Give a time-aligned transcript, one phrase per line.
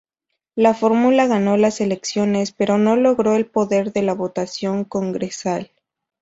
[0.55, 5.69] La fórmula ganó las elecciones pero no logró el poder en la votación congresal.